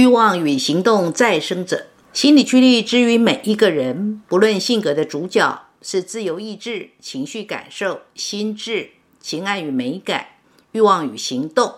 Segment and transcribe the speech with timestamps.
[0.00, 10.28] 欲望与行动再生者，心理驱力之于每一个人，不论性格的主角是自由意志、情绪感受、心智、情爱与美感、
[10.72, 11.74] 欲望与行动。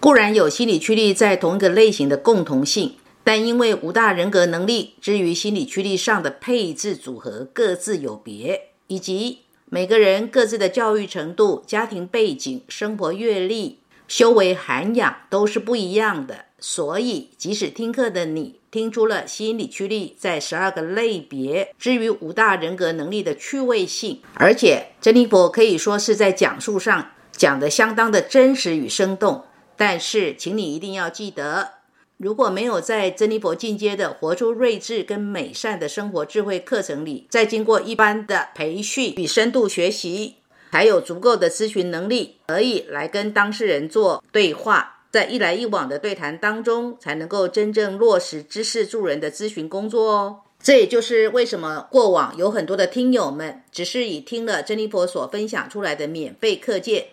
[0.00, 16.46] 固然有心理驱力在同一个类型的共同性，但因为五大人格能力之于心理驱力上的配置组合各自有别，以及每个人各自的教育程度、家庭背景、生活阅历、修为涵养都是不一样的。
[16.60, 29.44] 所以，即使听课的你听出了心理驱力在十二个类别之于五大人格能力的趣味性，而且珍妮佛可以说是在讲述上讲得相当的真实与生动。
[29.76, 31.74] 但是，请你一定要记得，
[32.16, 40.34] 如果没有在珍妮佛进阶的活出睿智跟美善的生活智慧课程里，再经过一般的培训与深度学习，
[40.72, 44.96] 还有足够的咨询能力，可以来跟当事人做对话。
[45.18, 50.42] 在一来一往的对谈当中，才能够真正落实知识助人的咨询工作哦。
[50.62, 57.06] 这也就是为什么过往有很多的听友们，只是以听了珍妮佛所分享出来的免费课件，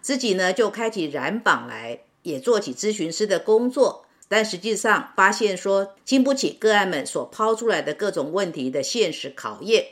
[0.00, 9.86] 自己呢就开启染榜来，也做起咨询师的工作，但实际上发现说经不起个案们所抛出来的各种问题的现实考验。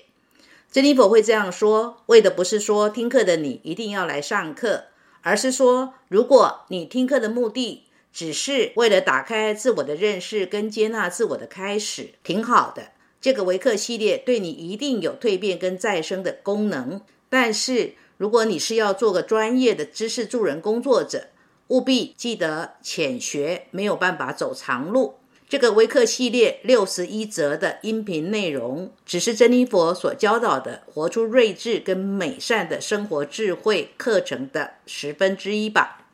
[0.70, 4.84] 珍妮佛会这样说，为的不是说听课的你一定要来上课。
[5.22, 12.92] 而是说，如果你听课的目的只是为了打开自我的认识跟接纳自我的开始，挺好的。
[13.20, 17.00] 这个维克系列对你一定有蜕变跟再生的功能。
[17.28, 21.28] 但是，如果你是要做个专业的知识助人工作者，
[21.68, 25.16] 务必记得浅学没有办法走长路。
[25.48, 36.04] 这个微课系列六十一则的音频内容，只是珍妮佛所教导的活出睿智跟美善的生活智慧课程的十分之一吧。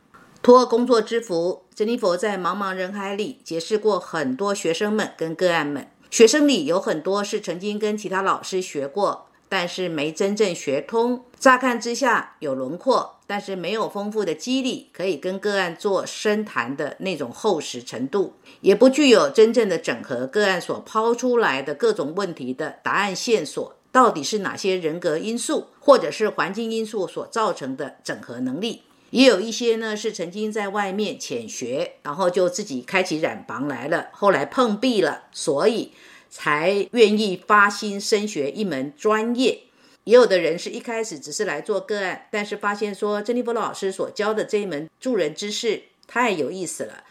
[0.41, 5.89] 托工作之福，珍妮佛在茫茫人海里结识过很多学生们跟个案们。
[6.13, 9.27] 学生里有很多是曾经跟其他老师学过。
[9.57, 28.83] 但是没真正学通，乍看之下有轮廓，但是没有丰富的激励，可以跟个案做深谈的那种厚实程度，也不具有真正的整合个案所抛出来的各种问题的答案线索，到底是哪些人格因素或者是环境因素所造成的整合能力？
[29.11, 35.93] 也有一些呢是曾经在外面浅学，然后就自己开启染房来了，后来碰壁了，所以。
[36.37, 39.61] 才愿意发心深学一门专业，
[40.03, 47.05] 也有的人是一开始只是来做个案，但是发现说珍妮佛老师所教的这一门助人知识太有意思了，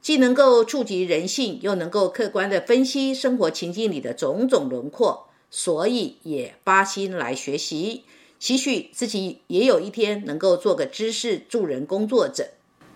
[0.00, 8.04] 既能够触及人性，又能够客观的分析生活情境里的种种轮廓，所以也发心来学习，
[8.38, 12.46] 期许自己也有一天能够做个知识助人工作者。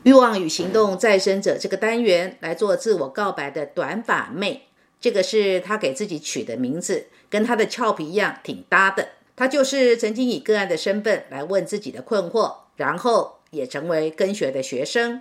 [0.05, 4.69] 欲望与行动再生者这个单元来做自我告白的短发妹。
[5.05, 9.07] 这个是他给自己取的名字，跟他的俏皮一样，挺搭的。
[9.37, 15.21] 他就是曾经以个案的身份来问自己的困惑，然后也成为跟学的学生。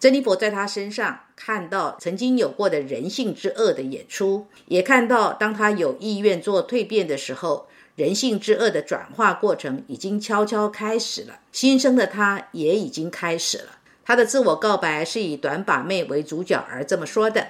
[0.00, 11.40] 珍妮佛在他身上看到曾经有过的人性之恶的演出，也看到当他有意愿做蜕变的时候，人性之恶的转化过程已经悄悄开始了。
[11.52, 13.76] 新生的他也已经开始了。
[14.06, 17.48] 他的自我告白是以短把妹为主角而这么说的。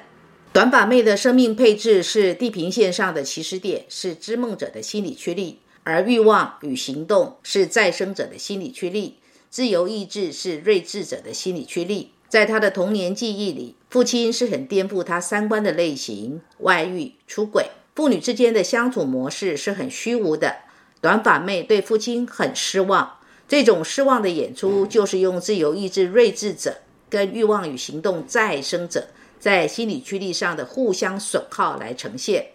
[0.51, 9.19] 短把妹的生命配置是地平线上的起始点，是织梦者的心理驱力；而欲望与行动是再生者的心理驱力，
[9.51, 12.11] 自由意志是睿智者的心理驱力。
[12.29, 20.57] 在他的童年记忆里，父亲是很颠覆他三观的类型，外遇、出轨，父女之间的相处模式是很虚无的。
[21.01, 26.79] 短发妹对父亲很失望，这种失望的演出就是用自由意志睿智者
[27.09, 29.07] 跟欲望与行动再生者。
[29.39, 32.49] 在心理驱力上的互相损耗来呈现，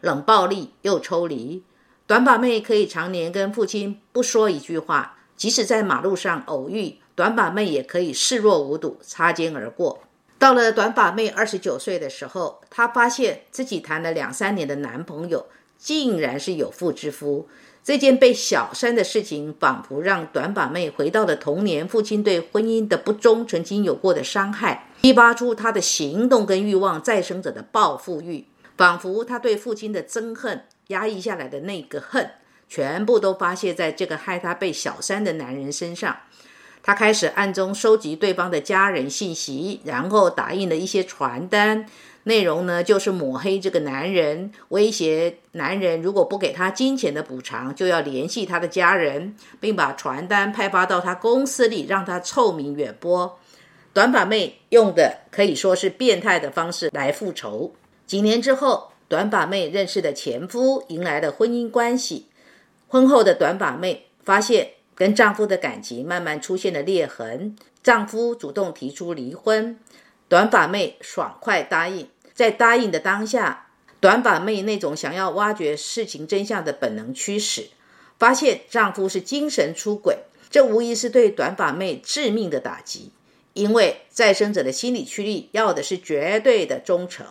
[0.00, 1.62] 冷暴力又抽离。
[2.06, 10.02] 短把妹可以常年跟父亲不说一句话，即使在马路上偶遇，短把妹也可以视若无睹，擦肩而过。
[10.38, 17.48] 到了短把妹二十九岁的时候，她发现自己谈了两三年的男朋友，竟然是有妇之夫。
[17.84, 28.46] 这件被小三的事情，仿佛让短发妹回到了童年父亲对婚姻的不忠曾经有过的伤害，激发出她的行动跟欲望再生者的报复欲，
[28.76, 32.30] 仿佛她对父亲的憎恨压抑下来的那个恨，
[32.68, 36.16] 全部都发泄在这个害她被小三的男人身上。
[36.82, 41.86] 她开始暗中收集对方的家人信息，然后打印了一些传单。
[42.24, 53.38] 内容呢，就是抹黑这个男人，威胁男人如果不给他金钱的补偿，就要联系他的家人，并把传单派发到他公司里，让他臭名远播。
[53.98, 57.74] 短发妹用的可以说是变态的方式来复仇。
[58.06, 62.28] 几年之后，短发妹认识的前夫迎来了婚姻关系。
[62.86, 69.76] 婚后的短发妹发现跟丈夫的感情慢慢出现了裂痕，丈夫主动提出离婚，
[70.28, 72.08] 短发妹爽快答应。
[72.32, 73.66] 在答应的当下，
[73.98, 77.70] 短发妹那种想要挖掘事情真相的本能驱使，
[78.16, 80.18] 发现丈夫是精神出轨，
[80.48, 83.10] 这无疑是对短发妹致命的打击。
[83.58, 87.26] 因为再生者的心理驱力要的是绝对的忠诚，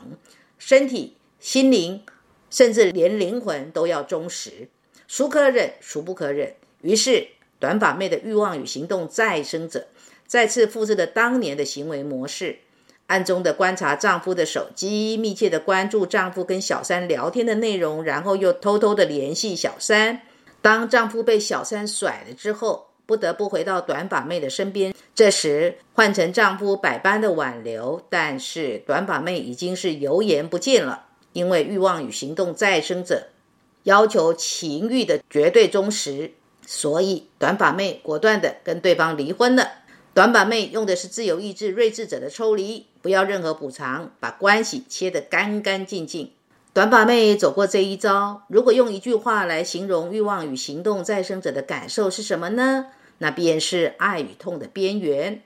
[0.59, 2.03] 身体、心灵，
[2.49, 4.67] 甚至连灵魂都要忠实，
[5.07, 6.53] 孰可忍，孰不可忍。
[6.81, 7.29] 于是，
[7.59, 9.87] 短发妹的欲望与行动再生者
[10.25, 12.59] 再次复制了当年的行为模式，
[13.05, 20.23] 暗中的观察丈夫的手机，密切的关注丈夫跟小三聊天的内容，然后又偷偷的联系小三。
[20.61, 24.93] 当丈夫被小三甩了之后，不得不回到短发妹的身边。
[25.15, 31.05] 这时换成丈夫百般的挽留，但是短发妹已经是油盐不进了。
[31.33, 33.27] 因为欲望与行动再生者
[33.83, 36.31] 要求情欲的绝对忠实，
[36.65, 39.69] 所以短发妹果断的跟对方离婚了。
[40.15, 46.31] 短发妹用的是自由意志睿智者的抽离，不要任何补偿，把关系切得干干净净。
[46.73, 52.87] 短发妹走过这一招，如果用一句话来形容欲望与行动再生者的感受是什么呢？
[53.19, 55.41] 那便是爱与痛的边缘。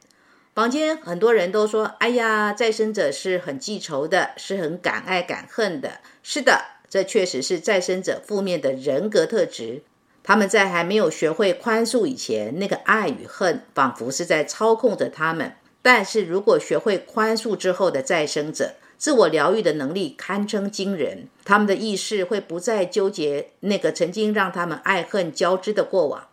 [0.54, 9.84] 坊间很多人都说：“哎呀，再生者是很记仇的，是很敢爱敢恨的。”是的，这确实是再生者负面的人格特质。
[10.24, 15.54] 他们在还没有学会宽恕以前，那个爱与恨仿佛是在操控着他们。
[15.82, 21.28] 但是如果学会宽恕之后的再生者，自我疗愈的能力堪称惊人。
[21.44, 26.28] 他们的意识会不再纠结那个曾经让他们爱恨交织的过往。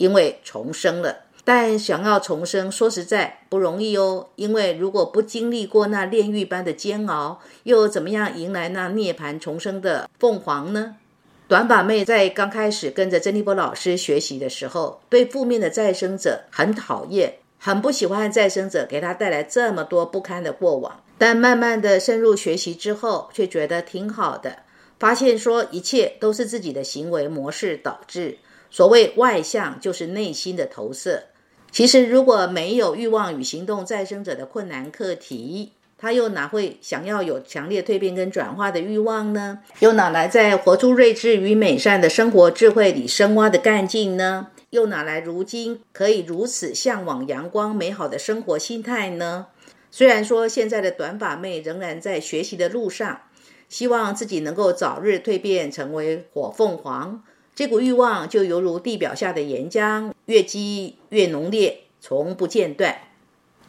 [0.00, 4.28] 因为重生了，但想要重生，说实在不容易哦。
[4.36, 10.96] 因为如果不经历过那炼狱般的煎熬，又怎么样迎来那涅槃重生的凤凰呢？
[11.48, 21.02] 短发妹在刚开始跟着珍妮波老师学习的时候，对负面的再生者很讨厌，很不喜欢再生者给她带来这么多不堪的过往。
[21.18, 24.60] 但慢慢的深入学习之后，却觉得挺好的，
[24.98, 28.38] 发现说一切都是自己的行为模式导致。
[28.70, 31.24] 所谓外向，就是内心的投射。
[31.72, 39.60] 其实，如果没有欲望与行动再生者的困难课题，他又哪会想要有强烈蜕变跟转化的欲望呢？
[39.80, 44.48] 又哪来在活出睿智与美善的生活智慧里深挖的干劲呢？
[44.70, 49.48] 又哪来如今可以如此向往阳光美好的生活心态呢？
[49.90, 53.22] 虽然说现在的短发妹仍然在学习的路上，
[53.68, 57.22] 希望自己能够早日蜕变成为火凤凰。
[57.60, 62.96] 这股欲望就犹如地表下的岩浆，越积越浓烈，从不间断。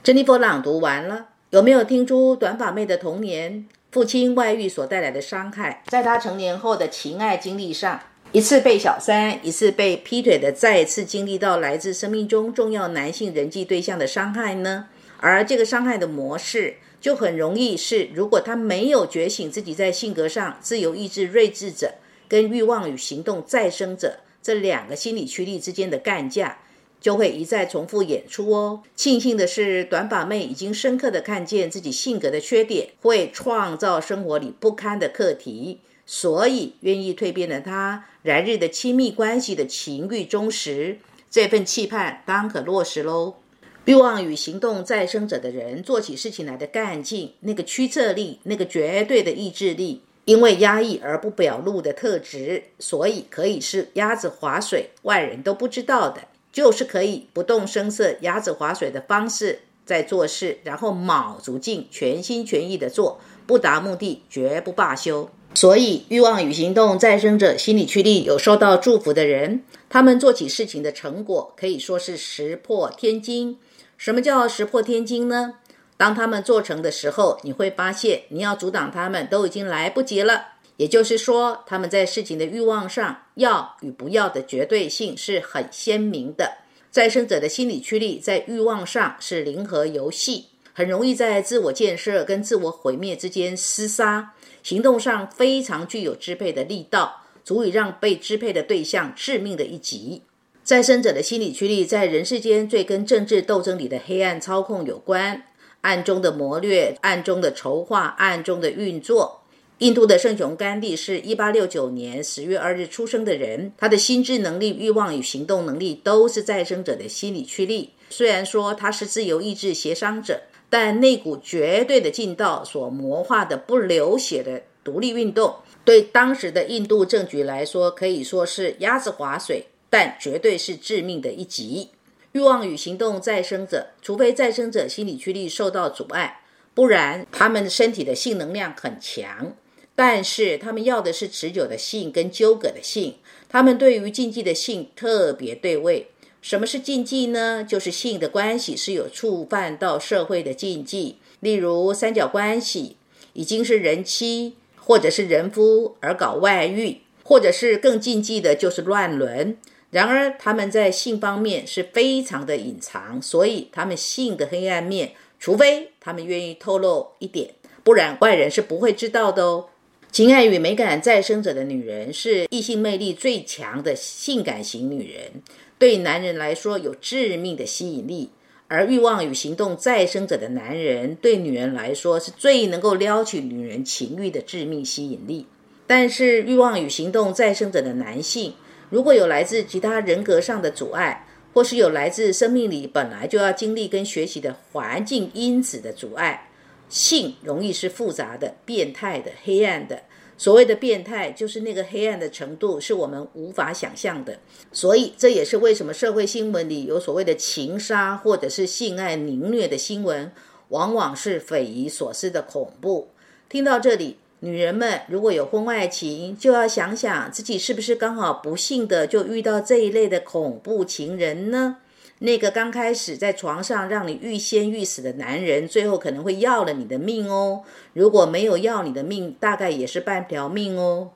[0.02, 8.00] 珍妮佛朗读完了，有没有听出短发妹的童年父亲外遇所带来的伤害，在她成年后的情爱经历上，
[8.32, 14.88] 一次被小三，一次被劈腿的，再一次经历到来自生命中重要男性人际对象的伤害呢？
[15.18, 21.96] 而这个伤害的模式，就很容易是，如果他没有觉醒自己在性格上自由意志睿智者。
[22.32, 26.60] 跟欲望与行动再生者这两个心理驱力之间的干架，
[27.02, 28.84] 就会一再重复演出哦。
[28.96, 43.36] 庆幸的是，短发妹已经深刻的看见自己性格的缺点，会创造生活里不堪的课题，所以愿意蜕变的她，来日的亲密关系的情欲忠实，这份期盼当可落实喽。
[43.84, 50.04] 欲望与行动再生者的人，做起事情来的干劲，那个驱策力，那个绝对的意志力。
[50.26, 65.30] 因为压抑而不表露的特质，所以可以是鸭子划水，外人都不知道的，就是可以不动声色鸭子划水的方式在做事，然后卯足劲，全心全意的做，不达目的绝不罢休。
[65.54, 73.58] 所以，欲望与行动再生者心理驱力有受到祝福的人，他们做起事情的成果可以说是石破天惊。
[73.98, 75.56] 什么叫石破天惊呢？
[76.02, 80.54] 当他们做成的时候，你会发现你要阻挡他们都已经来不及了。
[80.78, 86.58] 也就是说，他们在事情的欲望上要与不要的绝对性是很鲜明的。
[86.90, 94.34] 再生者的心理驱力在欲望上是零和游戏，很容易在自我建设跟自我毁灭之间厮杀。
[94.64, 100.24] 行动上非常具有支配的力道，足以让被支配的对象致命的一击。
[100.64, 105.44] 再生者的心理驱力在人世间最跟政治斗争里的黑暗操控有关。
[105.82, 109.42] 暗中的谋略，暗中的筹划，暗中的运作。
[109.80, 117.90] 印度的圣雄甘地是一八六九年十月二日出生的人，他的心智能力、欲望与行动能力都是再生者的心理驱力。
[118.12, 131.90] 虽然说他是自由意志协商者，但那股绝对的劲道所魔化的不流血的独立运动，对当时的印度政局来说，可以说是鸭子划水，但绝对是致命的一击。
[132.34, 136.42] 欲望与行动再生者，除非再生者心理驱力受到阻碍，
[136.74, 139.54] 不然他们身体的性能量很强。
[139.94, 143.16] 但是他们要的是持久的性跟纠葛的性，
[143.50, 146.08] 他们对于禁忌的性特别对位。
[146.42, 147.64] 什么是禁忌呢？
[147.64, 152.96] 就是性的关系是有触犯到社会的禁忌，例如三角关系，
[153.34, 159.58] 已经是人妻或者是人夫而搞外遇，或者是更禁忌的就是乱伦。
[159.92, 169.68] 然而他们在性方面是非常的隐藏，所以他们性的黑暗面，除非他们愿意透露一点，不然外人是不会知道的哦。
[170.12, 175.42] 情爱与美感再生者的女人是异性魅力最强的性感型女人，
[175.78, 178.30] 对男人来说有致命的吸引力；
[178.68, 185.48] 而欲望与行动再生者的男人对女人来说是最能够撩起女人情欲的致命吸引力。
[185.88, 188.54] 但是，欲望与行动再生者的男性
[188.92, 196.50] 如果有来自其他人格上的阻碍，或是有来自生命里本来就要经历跟学习的环境因子的阻碍。
[196.90, 200.04] 性容易是复杂的、变态的、黑暗的。
[200.38, 204.38] 所谓的变态，就是那个黑暗的程度是我们无法想象的。
[204.74, 210.30] 所以，这也是为什么社会新闻里有所谓的情杀或者是性爱凌虐的新闻，
[210.68, 213.08] 往往是匪夷所思的恐怖。
[213.48, 221.78] 听到这里，女人们如果有婚外情，就要想想自己是不是刚好不幸的就遇到这一类的恐怖情人呢？
[222.18, 227.62] 那个刚开始在床上让你欲仙欲死的男人，最后可能会要了你的命哦。
[227.94, 231.12] 如果没有要你的命，大概也是半条命哦。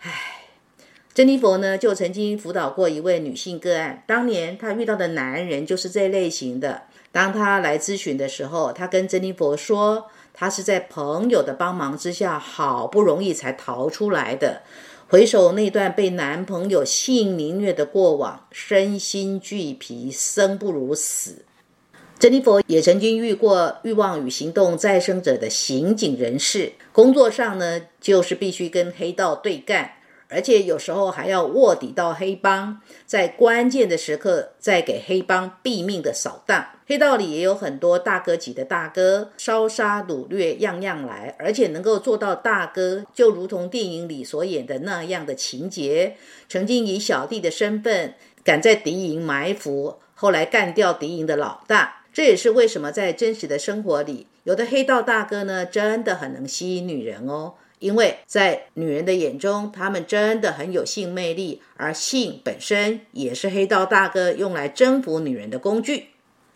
[0.00, 0.12] 唉，
[1.14, 6.82] 珍妮佛呢，就曾经辅导过一位女性个案，当年她遇到的男人就是这类型的。
[7.10, 10.06] 当她来咨询的时候，她跟珍妮佛说，
[10.38, 14.62] 她是在朋友的帮忙之下，好不容易才逃出来的。
[15.08, 21.44] 回首那段被男朋友性凌虐的过往，身心俱疲，生不如死。
[22.20, 29.90] 珍妮佛也曾经遇过欲望与行动再生者的刑警人士，工作上呢，就是必须跟黑道对干。
[30.28, 36.66] 而且有时候还要卧底到黑帮，在关键的时刻再给黑帮毙命的扫荡。
[36.86, 46.16] 黑道里也有很多大哥级的大哥，烧杀掳掠样样来，而且能够做到大哥，就如同电影里所演的那样的情节。
[46.48, 52.04] 曾经以小弟的身份敢在敌营埋伏，后来干掉敌营的老大。
[52.12, 57.54] 这也是为什么在真实的生活里，有的黑道大哥呢，真的很能吸引女人哦。
[57.78, 66.08] 因为在女人的眼中，他们真的很有性魅力，而性本身也是黑道大哥用来征服女人的工具。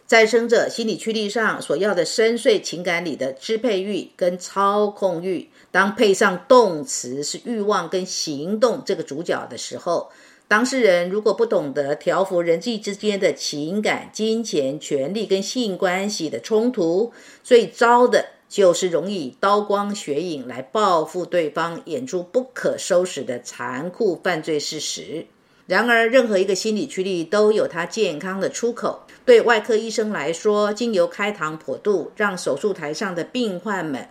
[0.04, 10.10] 再生者心理驱力上所要的深邃情感里的支配欲跟操控欲，当配上动词是欲望跟行动这个主角的时候，
[10.48, 17.12] 当事人如果不懂得调服人际之间的情感、金钱、权力跟性关系的冲突，
[17.42, 18.26] 最糟的。
[18.52, 25.24] 就是容易刀光血影来报复对方，演出不可收拾的残酷犯罪事实。
[25.66, 29.06] 然而，任何一个心理驱力都有它健康的出口。
[29.24, 34.06] 对外科医生来说，经由开膛破肚，让手术台上的病患们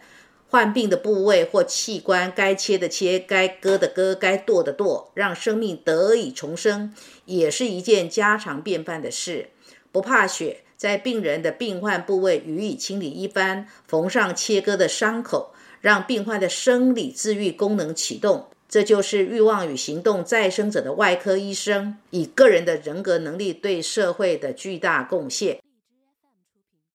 [0.50, 6.92] 患病的部位或器官该切的切，该割的割，该剁的剁，让生命得以重生，
[7.26, 9.52] 也是一件家常便饭的事。
[9.92, 10.64] 不怕血。
[10.82, 18.48] 在病人的病患部位予以清理一番，缝上切割的伤口，让病患的生理治愈功能启动。
[18.68, 25.60] 这就是欲望与行动再生者的外科医生以个人的人格能力对社会的巨大贡献。